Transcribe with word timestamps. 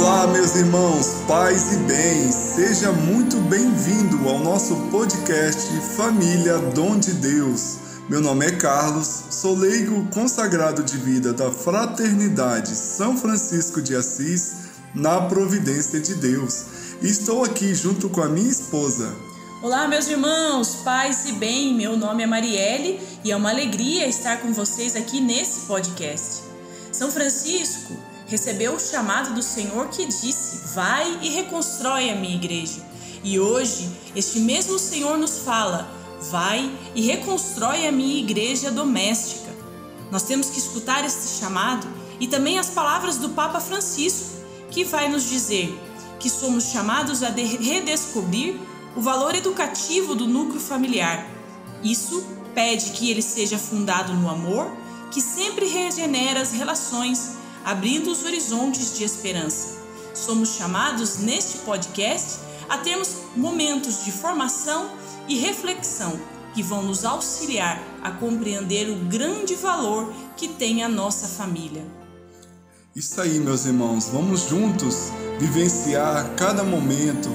Olá, 0.00 0.26
meus 0.28 0.56
irmãos, 0.56 1.08
paz 1.28 1.74
e 1.74 1.76
bem, 1.80 2.32
seja 2.32 2.90
muito 2.90 3.36
bem-vindo 3.36 4.30
ao 4.30 4.38
nosso 4.38 4.74
podcast 4.90 5.70
Família 5.94 6.56
Dom 6.74 6.98
de 6.98 7.12
Deus. 7.12 7.76
Meu 8.08 8.18
nome 8.22 8.46
é 8.46 8.50
Carlos, 8.52 9.24
sou 9.28 9.54
leigo 9.54 10.08
consagrado 10.08 10.82
de 10.82 10.96
vida 10.96 11.34
da 11.34 11.52
Fraternidade 11.52 12.74
São 12.74 13.14
Francisco 13.14 13.82
de 13.82 13.94
Assis, 13.94 14.70
na 14.94 15.20
Providência 15.20 16.00
de 16.00 16.14
Deus. 16.14 16.64
E 17.02 17.06
estou 17.06 17.44
aqui 17.44 17.74
junto 17.74 18.08
com 18.08 18.22
a 18.22 18.28
minha 18.30 18.50
esposa. 18.50 19.14
Olá, 19.62 19.86
meus 19.86 20.08
irmãos, 20.08 20.76
paz 20.76 21.28
e 21.28 21.32
bem, 21.32 21.74
meu 21.74 21.94
nome 21.98 22.22
é 22.22 22.26
Marielle 22.26 22.98
e 23.22 23.30
é 23.30 23.36
uma 23.36 23.50
alegria 23.50 24.06
estar 24.06 24.38
com 24.38 24.50
vocês 24.54 24.96
aqui 24.96 25.20
nesse 25.20 25.66
podcast. 25.66 26.40
São 26.90 27.12
Francisco 27.12 28.09
recebeu 28.30 28.76
o 28.76 28.80
chamado 28.80 29.34
do 29.34 29.42
Senhor 29.42 29.88
que 29.88 30.06
disse: 30.06 30.72
Vai 30.72 31.18
e 31.20 31.28
reconstrói 31.30 32.08
a 32.10 32.14
minha 32.14 32.36
igreja. 32.36 32.80
E 33.24 33.38
hoje, 33.38 33.90
este 34.14 34.38
mesmo 34.38 34.78
Senhor 34.78 35.18
nos 35.18 35.40
fala: 35.40 35.90
Vai 36.30 36.70
e 36.94 37.02
reconstrói 37.02 37.86
a 37.86 37.92
minha 37.92 38.20
igreja 38.20 38.70
doméstica. 38.70 39.50
Nós 40.12 40.22
temos 40.22 40.48
que 40.48 40.58
escutar 40.58 41.04
este 41.04 41.40
chamado 41.40 41.86
e 42.20 42.28
também 42.28 42.58
as 42.58 42.70
palavras 42.70 43.16
do 43.16 43.30
Papa 43.30 43.60
Francisco, 43.60 44.38
que 44.70 44.84
vai 44.84 45.08
nos 45.08 45.28
dizer 45.28 45.76
que 46.20 46.30
somos 46.30 46.64
chamados 46.64 47.22
a 47.22 47.30
redescobrir 47.30 48.60
o 48.94 49.00
valor 49.00 49.34
educativo 49.34 50.14
do 50.14 50.28
núcleo 50.28 50.60
familiar. 50.60 51.26
Isso 51.82 52.24
pede 52.54 52.90
que 52.90 53.10
ele 53.10 53.22
seja 53.22 53.58
fundado 53.58 54.12
no 54.12 54.28
amor, 54.28 54.70
que 55.10 55.20
sempre 55.20 55.66
regenera 55.66 56.40
as 56.40 56.52
relações 56.52 57.40
abrindo 57.64 58.10
os 58.10 58.24
horizontes 58.24 58.96
de 58.96 59.04
esperança. 59.04 59.78
Somos 60.14 60.56
chamados 60.56 61.18
neste 61.18 61.58
podcast 61.58 62.40
a 62.68 62.78
termos 62.78 63.16
momentos 63.36 64.04
de 64.04 64.12
formação 64.12 64.90
e 65.28 65.38
reflexão 65.38 66.18
que 66.54 66.62
vão 66.62 66.82
nos 66.82 67.04
auxiliar 67.04 67.80
a 68.02 68.10
compreender 68.10 68.90
o 68.90 68.96
grande 69.06 69.54
valor 69.54 70.12
que 70.36 70.48
tem 70.48 70.82
a 70.82 70.88
nossa 70.88 71.26
família. 71.26 71.84
Isso 72.94 73.20
aí, 73.20 73.38
meus 73.38 73.66
irmãos, 73.66 74.08
vamos 74.08 74.48
juntos 74.48 75.10
vivenciar 75.38 76.34
cada 76.36 76.64
momento 76.64 77.30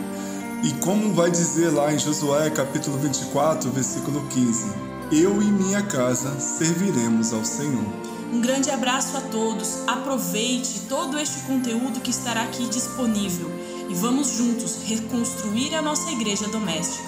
e 0.63 0.73
como 0.83 1.13
vai 1.13 1.29
dizer 1.29 1.69
lá 1.69 1.93
em 1.93 1.99
Josué 1.99 2.49
capítulo 2.49 2.97
24, 2.97 3.69
versículo 3.71 4.25
15: 4.29 4.65
Eu 5.11 5.41
e 5.41 5.45
minha 5.45 5.81
casa 5.83 6.39
serviremos 6.39 7.33
ao 7.33 7.45
Senhor. 7.45 8.14
Um 8.35 8.41
grande 8.41 8.69
abraço 8.69 9.15
a 9.15 9.21
todos. 9.21 9.87
Aproveite 9.87 10.81
todo 10.89 11.17
este 11.17 11.39
conteúdo 11.43 12.01
que 12.01 12.09
estará 12.09 12.41
aqui 12.41 12.67
disponível 12.67 13.49
e 13.89 13.95
vamos 13.95 14.27
juntos 14.33 14.79
reconstruir 14.85 15.73
a 15.73 15.81
nossa 15.81 16.11
igreja 16.11 16.45
doméstica. 16.49 17.07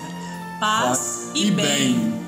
Paz, 0.58 0.98
Paz 0.98 1.30
e, 1.36 1.52
bem. 1.52 2.00
bem. 2.00 2.27